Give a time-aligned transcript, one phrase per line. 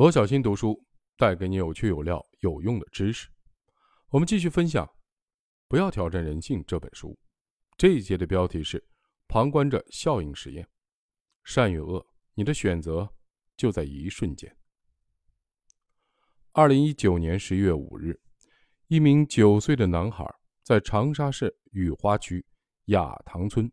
[0.00, 0.82] 罗小新读书
[1.18, 3.28] 带给你有趣有料有用的知识。
[4.08, 4.86] 我们继续分享
[5.68, 7.18] 《不要挑战人性》这本书。
[7.76, 8.82] 这一节的标题是
[9.28, 10.66] “旁观者效应实验”。
[11.44, 12.02] 善与恶，
[12.32, 13.12] 你的选择
[13.58, 14.56] 就在一瞬间。
[16.52, 18.18] 二零一九年十一月五日，
[18.86, 20.24] 一名九岁的男孩
[20.62, 22.42] 在长沙市雨花区
[22.86, 23.70] 雅塘村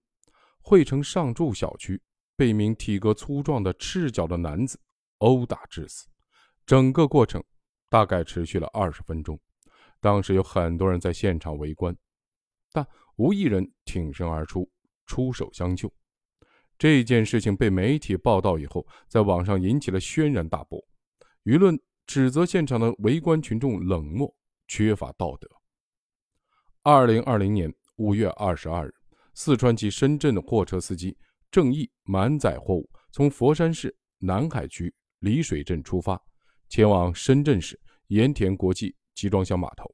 [0.60, 2.04] 汇城上筑小区
[2.36, 4.78] 被一名体格粗壮的赤脚的男子
[5.20, 6.06] 殴打致死。
[6.68, 7.42] 整个过程
[7.90, 9.40] 大概持续了二十分钟，
[10.02, 11.96] 当时有很多人在现场围观，
[12.74, 12.86] 但
[13.16, 14.70] 无一人挺身而出
[15.06, 15.90] 出手相救。
[16.78, 20.78] 这件事情被媒体报道以后，在网上引起了轩然大波，
[21.46, 24.36] 舆论指责现场的围观群众冷漠、
[24.68, 25.50] 缺乏道德。
[26.84, 28.94] 二零二零年五月二十二日，
[29.34, 31.18] 四川籍深圳的货车司机
[31.50, 36.22] 郑毅满载货物从佛山市南海区丽水镇出发。
[36.70, 39.90] 前往深圳市盐田国际集装箱码头。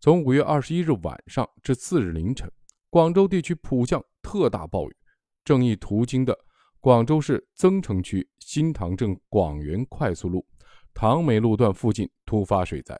[0.00, 2.50] 从五月二十一日晚上至次日凌晨，
[2.90, 4.96] 广州地区普降特大暴雨。
[5.44, 6.38] 正义途经的
[6.80, 10.46] 广州市增城区新塘镇广元快速路
[10.94, 12.98] 塘美路段附近突发水灾。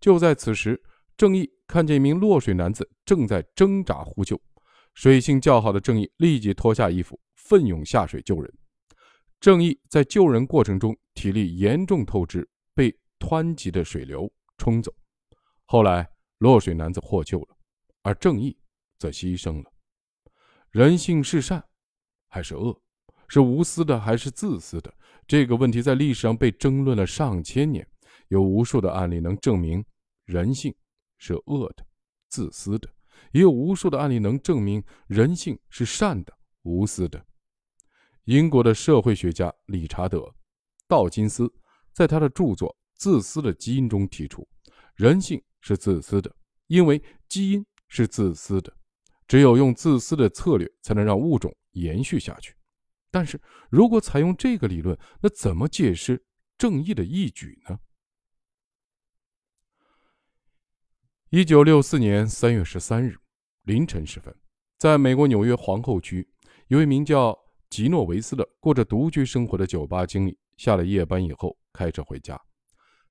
[0.00, 0.80] 就在此时，
[1.16, 4.40] 正义看见一名落水男子正在挣扎呼救。
[4.94, 8.52] 水性较好的正义立即脱下衣服，奋勇下水救人。
[9.42, 14.94] 正义在救人过程中体力严重透支，被湍急的水流冲走。
[15.64, 17.56] 后来落水男子获救了，
[18.02, 18.56] 而正义
[19.00, 19.72] 则牺牲了。
[20.70, 21.60] 人性是善
[22.28, 22.80] 还是恶？
[23.26, 24.94] 是无私的还是自私的？
[25.26, 27.84] 这个问题在历史上被争论了上千年，
[28.28, 29.84] 有无数的案例能证明
[30.24, 30.72] 人性
[31.18, 31.84] 是恶的、
[32.28, 32.88] 自私的，
[33.32, 36.32] 也有无数的案例能证明人性是善的、
[36.62, 37.26] 无私的。
[38.24, 40.18] 英国的社会学家理查德·
[40.86, 41.52] 道金斯
[41.92, 44.46] 在他的著作《自私的基因》中提出，
[44.94, 46.32] 人性是自私的，
[46.68, 48.72] 因为基因是自私的，
[49.26, 52.54] 只有用自私的策略才能让物种延续下去。
[53.10, 56.24] 但是如果采用这个理论，那怎么解释
[56.56, 57.80] 正义的义举呢？
[61.30, 63.18] 一九六四年三月十三日
[63.62, 64.32] 凌晨时分，
[64.78, 66.30] 在美国纽约皇后区，
[66.68, 67.41] 有一名叫。
[67.72, 72.38] 吉诺维斯的过着独居生活的酒吧经理下了夜班以后开车回家，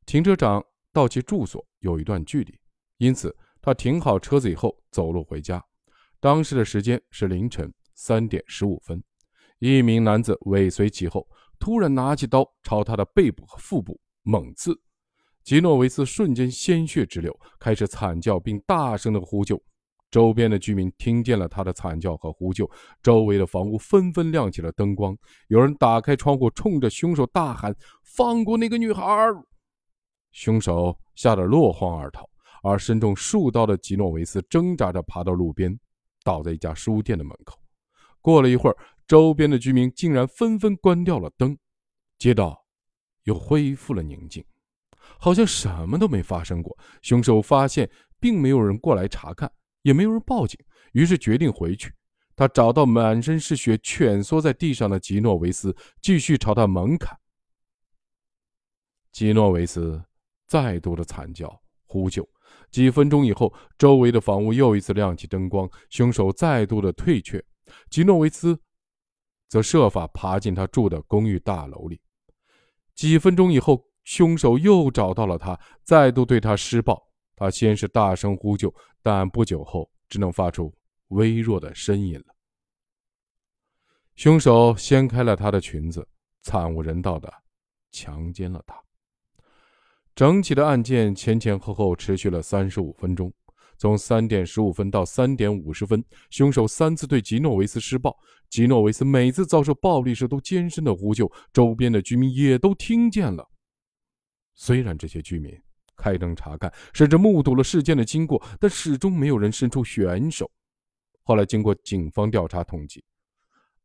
[0.05, 0.63] 停车场
[0.93, 2.55] 到其住所有一段距离，
[2.99, 5.65] 因此他停好车子以后走路回家。
[6.19, 9.03] 当时的时间是凌晨三点十五分，
[9.57, 14.79] 一名男子尾随其后，突然拿起刀朝他的背部和腹部猛刺，
[15.43, 19.59] 吉诺维斯瞬间鲜血直流，开始惨叫并大声的呼救。
[20.11, 22.69] 周边的居民听见了他的惨叫和呼救，
[23.01, 25.17] 周围的房屋纷纷亮起了灯光。
[25.47, 27.73] 有人打开窗户，冲着凶手大喊
[28.03, 29.03] ：“放过那个女孩！”
[30.33, 32.29] 凶手吓得落荒而逃，
[32.61, 35.79] 而身中数刀的吉诺维斯挣扎着爬到路边，
[36.23, 37.57] 倒在一家书店的门口。
[38.19, 41.57] 过了一会儿，周边的居民竟然纷纷关掉了灯，
[42.17, 42.65] 街道
[43.23, 44.43] 又恢复了宁静，
[45.17, 46.77] 好像什么都没发生过。
[47.01, 47.89] 凶手发现
[48.19, 49.49] 并没有人过来查看。
[49.81, 50.59] 也没有人报警，
[50.93, 51.93] 于是决定回去。
[52.35, 57.15] 他找到满身是血、蜷缩在地上的吉诺维斯，继续朝他猛砍。
[59.11, 60.01] 吉诺维斯
[60.47, 62.27] 再度的惨叫呼救。
[62.71, 67.43] 几分钟以后，周围的房屋又一次亮起灯光，凶手再度的退却。
[67.89, 68.59] 吉诺维斯
[69.49, 71.99] 则设法爬进他住的公寓大楼里。
[72.95, 77.10] 几分钟以后，凶手又找到了他，再度对他施暴。
[77.41, 78.71] 他先是大声呼救，
[79.01, 80.71] 但不久后只能发出
[81.07, 82.25] 微弱的呻吟了。
[84.15, 86.07] 凶手掀开了她的裙子，
[86.43, 87.33] 惨无人道的
[87.91, 88.79] 强奸了她。
[90.13, 93.33] 整起的案件前前后后持续了三十五分钟，
[93.75, 98.15] 从三点十五分到三点五十分，凶手三次对吉诺维斯施暴。
[98.51, 103.49] 吉诺维斯每次遭受暴力时都尖声的呼救，周边的居民也都听见了。
[104.53, 105.59] 虽然这些居民。
[106.01, 110.49] 开灯查看，甚至目睹了事件的经过，但始终没有人伸出援手。
[111.23, 113.03] 后来，经过警方调查统计，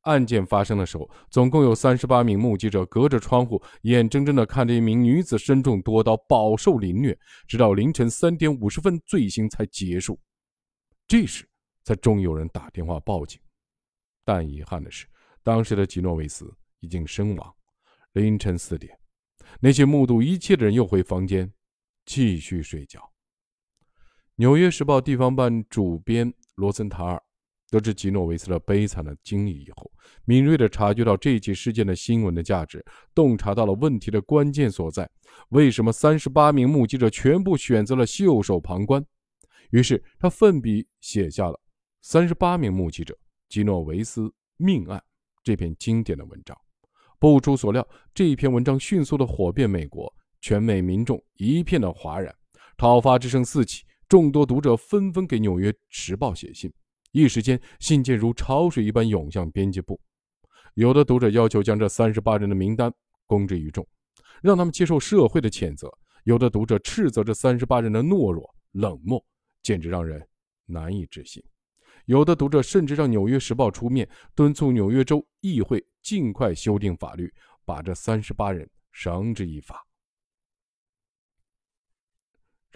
[0.01, 7.17] 案件发生的时候，总共有三十八名目击者隔着窗户，眼睁睁地看着一名女子身中多刀，饱受凌虐，
[7.47, 10.19] 直到凌晨三点五十分，罪行才结束。
[11.07, 11.47] 这时，
[11.85, 13.39] 才终于有人打电话报警。
[14.25, 15.07] 但遗憾的是，
[15.43, 17.55] 当时的吉诺维斯已经身亡。
[18.15, 18.99] 凌晨四点，
[19.61, 21.53] 那些目睹一切的人又回房间。
[22.07, 23.01] 继续睡觉。
[24.37, 27.23] 《纽约时报》地方办主编罗森塔尔
[27.69, 29.91] 得知吉诺维斯的悲惨的经历以后，
[30.25, 35.11] 敏锐地察觉到这起事件的新闻的价值，洞察到了问题的关键所在：
[35.49, 39.05] 为什么三十八名目击者全部选择了袖手旁观？
[39.71, 41.55] 于是他奋笔写下了
[42.03, 43.19] 《三十八名目击者
[43.49, 44.97] 吉诺维斯命案》
[45.43, 46.57] 这篇经典的文章。
[47.19, 50.15] 不出所料，这一篇文章迅速的火遍美国，
[50.47, 52.33] 全美民众一片的哗然，
[52.77, 56.73] 讨伐之声四起，众多读者纷纷给《纽约时报》写信。
[57.11, 60.01] 一时间，信件如潮水一般涌向编辑部。
[60.75, 62.95] 有的读者要求将这三十八人的名单
[63.27, 63.85] 公之于众，
[64.41, 65.89] 让他们接受社会的谴责；
[66.23, 69.21] 有的读者斥责这三十八人的懦弱、冷漠，
[69.65, 70.25] 简直让人
[70.65, 71.43] 难以置信。
[72.05, 77.35] 有的读者甚至让《纽约时报》出面敦促纽约州议会尽快修订法律，
[77.65, 79.85] 把这三十八人绳之以法。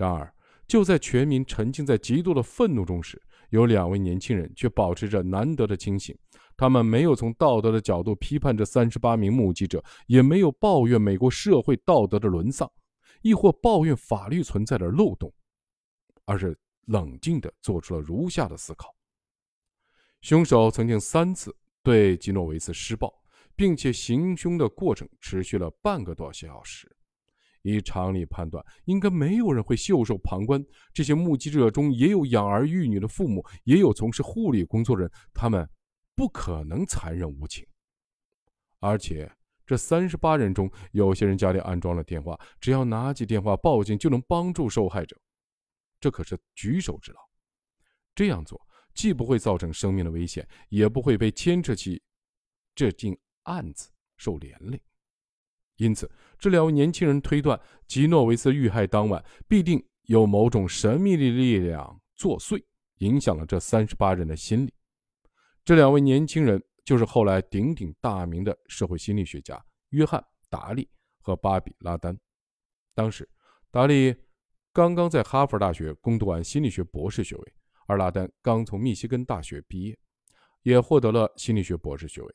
[0.00, 0.34] 然而，
[0.66, 3.20] 就在全民沉浸在极度的愤怒中时，
[3.50, 6.16] 有两位年轻人却保持着难得的清醒，
[6.56, 12.66] 他们没有从道德的角度批判这三十八名目击者，也没有抱怨美国社会道德的沦丧，
[13.20, 15.30] 亦或抱怨法律存在的漏洞，
[16.24, 18.96] 而是冷静地做出了如下的思考：
[20.22, 23.12] 凶手曾经三次对吉诺维斯施暴，
[23.54, 26.90] 并且行凶的过程持续了半个多小时。
[27.62, 30.64] 以常理判断，应该没有人会袖手旁观。
[30.92, 35.68] 这些目击者中也有养儿育女的父母，也有从事护理工作人，他们
[36.14, 37.66] 不可能残忍无情。
[38.78, 39.30] 而且，
[39.66, 45.16] 这三十八人中，有些人家里安装了电话，只要拿起电话报警，就能帮助受害者。
[46.00, 47.20] 这可是举手之劳。
[48.14, 48.60] 这样做
[48.94, 52.02] 既不会造成生命的危险，也不会被牵扯起
[52.74, 54.82] 这件案子受连累。
[55.80, 62.62] 因此，这两位年轻人推断，吉诺维斯遇害当晚必定有某种神秘的力量作祟，
[62.98, 64.74] 影响了这三十八人的心理。
[65.64, 70.86] 这两位年轻人就是后来鼎鼎大名的社会心理学家约翰·达利
[71.22, 72.14] 和巴比·拉丹。
[72.94, 73.26] 当时，
[73.70, 74.14] 达利
[74.74, 77.52] 刚刚在哈佛大学攻读完心理学博士学位，
[77.86, 79.98] 而拉丹刚从密西根大学毕业，
[80.62, 82.34] 也获得了心理学博士学位。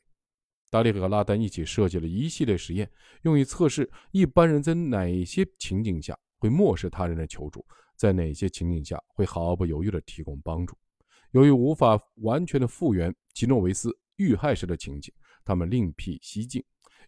[0.76, 2.90] 达利和拉丹一起设计了一系列实验，
[3.22, 7.64] 用于测试一般人在哪些情景下会漠视他人的求助，
[7.96, 10.76] 在哪些情景下会毫不犹豫地提供帮助。
[11.30, 15.12] 由于无法完全的复原吉诺维斯遇害时的情景，
[15.44, 16.62] 他们另辟蹊径，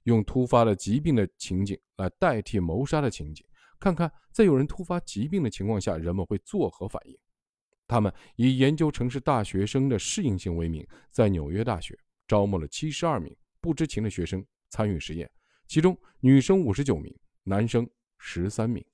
[0.04, 3.44] 用突发的疾病的情景来代替谋杀的情景，
[3.78, 7.16] 看看在有人突发疾病的情况下，人们会作何反应。
[7.86, 13.34] 他们以研究城市大学生的适应性为名，在纽约大学招募了七十二名。
[13.60, 15.30] 不知情的学生参与实验，
[15.66, 17.14] 其中女生五十九名，
[17.44, 17.88] 男生
[18.18, 18.84] 十三名。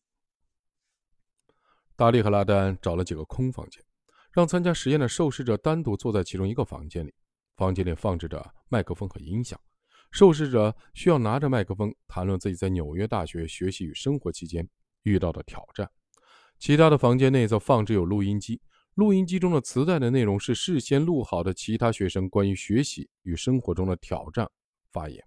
[1.97, 3.83] 达利和拉丹找了几个空房间，
[4.33, 7.15] 让参加实验的受试者单独坐在其中一个房间里。
[7.57, 9.61] 房间里放置着麦克风和音响，
[10.11, 14.69] 受试者需要拿着麦克风谈论自己在纽约大学学习与生活期间
[15.03, 15.89] 遇到的挑战。
[16.59, 18.61] 其他的房间内则放置有录音机。
[18.95, 24.49] 录音机中的磁带的内容是事先录好的其他学生关于学习与生活中的挑战
[24.93, 25.23] 发言。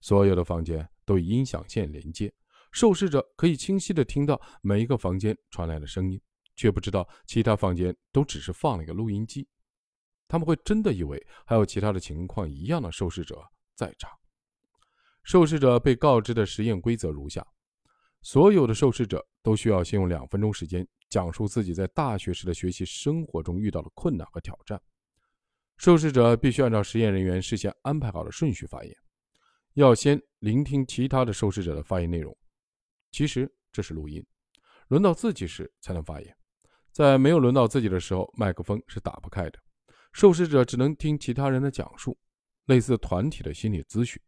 [0.00, 2.32] 所有的房间都以音响线连接，
[2.70, 6.20] 受试者可以清晰地听到每一个房间传来的声音，
[6.54, 9.48] 却不知道其他房间都只是放了一个录音机。
[10.28, 13.42] 他们会真的以为还有其他的情况一样的受试者
[13.74, 14.10] 在场。
[15.24, 17.44] 受试者被告知的实验规则如下：
[18.22, 20.86] 所有的受试者都需要先用两分钟时间。
[21.12, 24.80] 讲述自己在大学时的学习生活中遇到的困难和挑战。
[25.76, 28.96] 受试者必须按照实验人员事先安排好的顺序发言，
[29.74, 32.34] 要先聆听其他的受试者的发言内容。
[33.10, 34.24] 其实这是录音，
[34.88, 36.34] 轮到自己时才能发言。
[36.92, 39.58] 在没有轮到自己的时候，麦克风是打不开的。
[40.14, 42.16] 受试者只能听其他人的讲述，
[42.68, 44.18] 类似团体的心理咨询。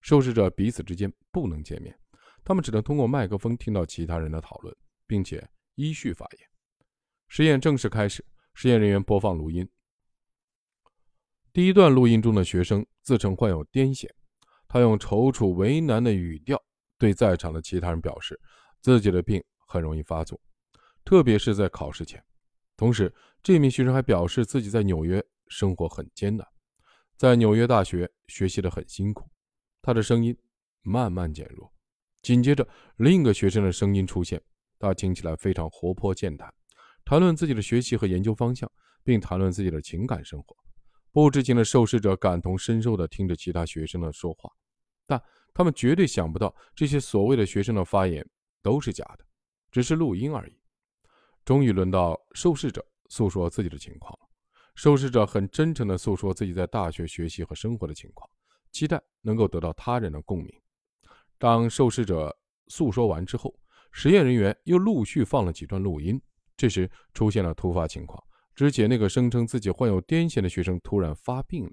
[0.00, 1.96] 受试者彼此之间不能见面，
[2.42, 5.48] 他们只能通过麦克风听到其他人的讨论，并且。
[5.74, 6.48] 依序发言。
[7.28, 8.24] 实验正式开始。
[8.56, 9.68] 实验人员播放录音。
[11.52, 14.08] 第一段录音中的学生自称患有癫痫，
[14.68, 16.56] 他用踌躇为难的语调
[16.96, 18.40] 对在场的其他人表示，
[18.80, 20.40] 自己的病很容易发作，
[21.04, 22.24] 特别是在考试前。
[22.76, 23.12] 同时，
[23.42, 26.46] 这名学生还表示自己在纽约生活很艰难，
[27.16, 29.28] 在纽约大学学习的很辛苦。
[29.82, 30.36] 他的声音
[30.82, 31.72] 慢慢减弱。
[32.22, 34.40] 紧接着，另一个学生的声音出现。
[34.78, 36.52] 他听起来非常活泼健谈，
[37.04, 38.70] 谈论自己的学习和研究方向，
[39.02, 40.56] 并谈论自己的情感生活。
[41.12, 44.50] 不知情的受试者感同身受地听着其他学生的说话，
[45.06, 45.22] 但
[45.54, 48.28] 他们绝对想不到这些所谓的学生的发言
[48.62, 49.24] 都是假的，
[49.70, 50.58] 只是录音而已。
[51.44, 54.28] 终于轮到受试者诉说自己的情况了。
[54.74, 58.28] 受试者很真诚地诉说自己在大学学习和生活的情况，
[58.72, 60.52] 期待能够得到他人的共鸣。
[61.38, 63.54] 当受试者诉说完之后，
[63.96, 66.20] 实验人员又陆续放了几段录音。
[66.56, 68.20] 这时出现了突发情况，
[68.52, 71.72] 之前那个声称自己患有癫痫的学生突然发病了。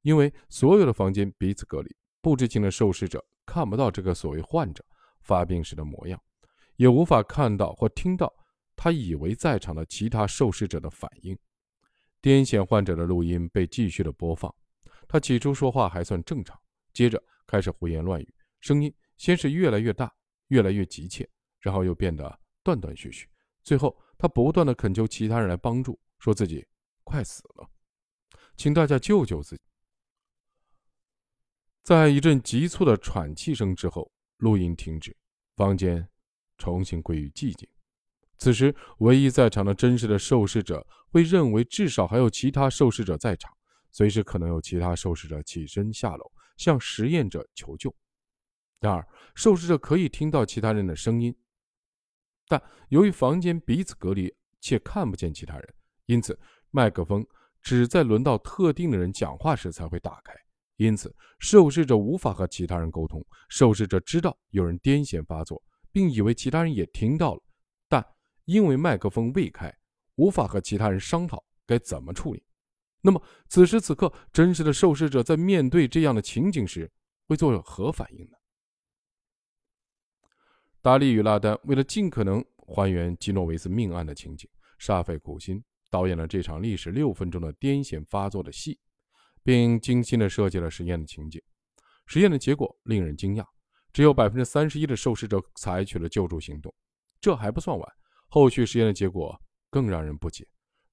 [0.00, 4.82] 因为所有的房间彼此隔离，不知情的受试者看不到这个所谓患者
[5.20, 6.18] 发病时的模样，
[6.76, 8.32] 也无法看到或听到
[8.74, 11.36] 他以为在场的其他受试者的反应。
[12.22, 14.52] 癫痫患者的录音被继续的播放，
[15.06, 16.58] 他起初说话还算正常，
[16.94, 20.10] 接着开始胡言乱语，声音先是越来越大，
[20.48, 21.28] 越来越急切，
[21.60, 23.28] 然后又变得断断续续，
[23.62, 26.66] 最后他不断的恳求其他人来帮助，说自己
[27.04, 27.68] 快死了，
[28.56, 29.62] 请大家救救自己。
[31.82, 35.16] 在一阵急促的喘气声之后，录音停止，
[35.56, 36.06] 房间
[36.58, 37.68] 重新归于寂静。
[38.36, 43.52] 此时，唯一在场的真实的受试者会认为至少还有其他受试者在场，
[43.90, 47.92] 随时可能有其他受试者起身下楼向实验者求救。
[48.80, 51.34] 然而，受试者可以听到其他人的声音，
[52.48, 55.74] 但由于房间彼此隔离且看不见其他人，
[56.06, 56.38] 因此
[56.70, 57.24] 麦克风
[57.60, 60.34] 只在轮到特定的人讲话时才会打开。
[60.76, 63.20] 因此，受试者无法和其他人沟通。
[63.48, 67.42] 受试者知道有人癫痫发作，并以为其他人也听到了，
[67.88, 68.06] 但
[68.44, 69.76] 因为麦克风未开，
[70.14, 72.44] 无法和其他人商讨该怎么处理。
[73.00, 76.88] 那么，此时此刻，真实的受试者在面对这样的情景时
[77.26, 78.37] 会做何反应呢？
[80.82, 84.48] 达利与拉丹为了尽可能还原基诺维斯命案的情景，
[84.80, 88.78] 煞费苦心导演了这场历时六分钟的癫痫发作的戏。
[89.44, 91.40] 并精心的设计了实验的情景。
[92.04, 93.46] 实验的结果令人惊讶，
[93.94, 96.74] 只有百分之三十一的受试者采取了救助行动。
[97.18, 97.92] 这还不算完，
[98.28, 100.46] 后续实验的结果更让人不解。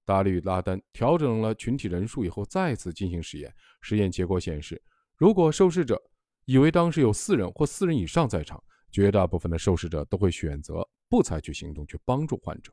[0.06, 3.54] 达利与拉丹调整了群体人数以后，再次进行实验。
[3.82, 4.82] 实验结果显示，
[5.18, 6.02] 如果受试者
[6.46, 8.64] 以为当时有四人或四人以上在场，
[8.96, 12.72] 绝大部分的受试者都会选择不采取行动去帮助患者。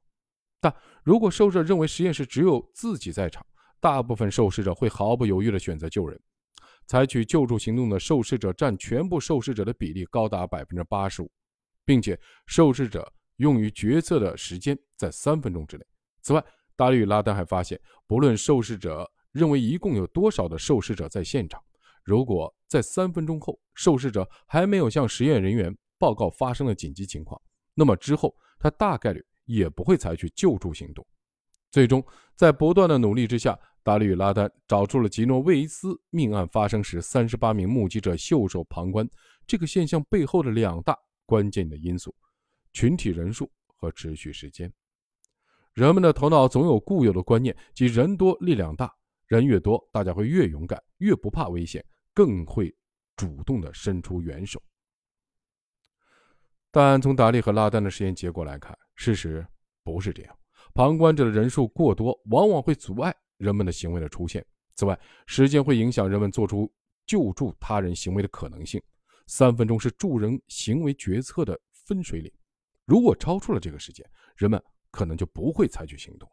[0.60, 3.44] 但如果受试者认为实验室只有自己在场，
[3.80, 6.16] 大部分受试者会毫不犹豫地选择救人，
[6.86, 11.30] 采取救助行动的受试者占全部受试者的比例高达百分之八十五，
[11.84, 15.84] 并且受试者用于决策的时间在三分钟之内。
[16.20, 16.44] 此外，
[16.76, 21.60] 达利与拉丹还发现，不论受试者认为一共有多少的受试者在现场，
[22.04, 27.40] 如果在三分钟后受试者还没有向实验人员报告发生了紧急情况，
[27.75, 31.06] 那么之后他大概率也不会采取救助行动。
[31.71, 32.04] 最终，
[32.35, 33.56] 在不断的努力之下。
[33.85, 39.04] 达利与拉丹找出了吉诺维斯命案发生时三十八名目击者袖手旁观
[39.44, 42.14] 这个现象背后的两大关键的因素：
[42.73, 44.73] 群体人数和持续时间。
[45.75, 48.88] 人们的头脑总有固有的观念，即人多力量大，
[49.26, 52.73] 人越多，大家会越勇敢，越不怕危险，更会
[53.16, 54.62] 主动的伸出援手。
[56.72, 59.46] 但从达利和拉丹的实验结果来看，事实
[59.84, 60.36] 不是这样。
[60.74, 63.14] 旁观者的人数过多，往往会阻碍。
[63.36, 64.44] 人们的行为的出现。
[64.76, 66.72] 此外，时间会影响人们做出
[67.04, 68.80] 救助他人行为的可能性。
[69.26, 72.32] 三分钟是助人行为决策的分水岭，
[72.86, 76.28] 如果超出了这个时间，人们可能就不会采取行动。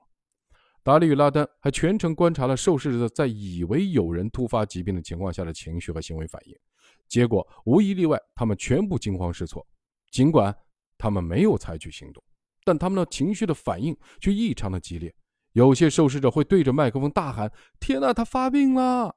[0.84, 6.56] 达利与拉丹还全程观察了受试者在以为有人突发疾病的情况下的情绪和行为反应，
[7.08, 9.66] 结果无一例外，他们全部惊慌失措。
[10.12, 10.56] 尽管
[10.98, 12.24] 他们没有采取行动，
[12.64, 15.14] 但他们的情绪的反应却异常的激烈。
[15.54, 19.16] 有些受试者会对着麦克风大喊：“天哪，他发病了，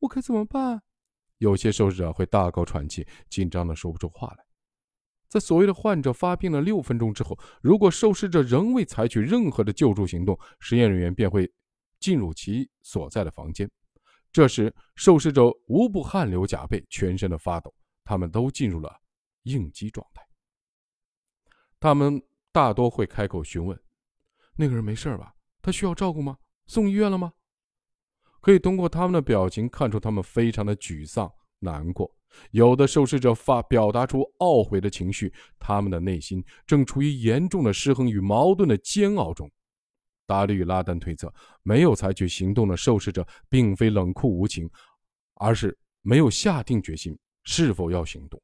[0.00, 0.82] 我该怎么办？”
[1.38, 4.44] 有些受试者会大口喘气，紧张的说不出话来。
[5.28, 11.50] 在所谓的患者发病了六分钟之后，如果受试者仍未采取任何的救助行动，实验人员便会
[12.00, 13.70] 进入其所在的房间。
[14.32, 17.72] 这时，受试者无不汗流浃背，全身的发抖，
[18.04, 18.99] 他们都进入了
[19.42, 20.26] 应激状态。
[21.78, 23.78] 他们大多会开口询问
[24.56, 26.38] ：“那个人没事吧？”他需要照顾吗？
[26.66, 27.32] 送医院了吗？
[28.40, 32.10] 可以通过他们的表情看出，他们非常的沮丧、难过。
[32.52, 39.50] 有的受试者发表达出懊悔的情绪，他们的内心正处于严重的失衡与矛盾的煎熬中。
[40.26, 41.32] 达利与拉丹推测，
[41.62, 44.70] 没有采取行动的受试者并非冷酷无情，
[45.34, 48.40] 而是没有下定决心是否要行动。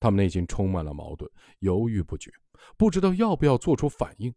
[0.00, 2.30] 他们内心充满了矛盾，犹豫不决，
[2.76, 4.34] 不知道要不要做出反应。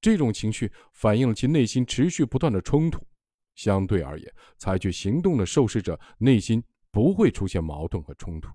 [0.00, 3.06] 这种情绪反映了其内心持续不断的冲突。
[3.54, 8.48] 相对而言，采取行动的受试者内心不会出现矛盾和冲突。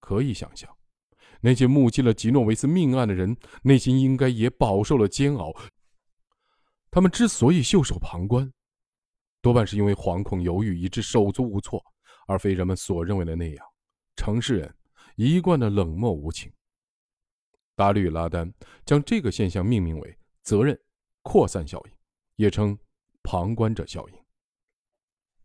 [0.00, 0.74] 可以想象，
[1.40, 5.54] 那些目击了吉诺维斯命案的人内心应该也饱受了煎熬。
[6.90, 8.50] 他们之所以袖手旁观，
[9.42, 11.80] 多半是因为惶恐犹豫，以致手足无措，
[12.26, 13.64] 而非人们所认为的那样，
[14.16, 14.74] 城市人
[15.20, 16.50] 一贯的冷漠无情。
[17.74, 18.50] 达律拉丹
[18.86, 20.80] 将这个现象命名为“责任
[21.20, 21.92] 扩散效应”，
[22.36, 22.78] 也称
[23.22, 24.14] “旁观者效应”。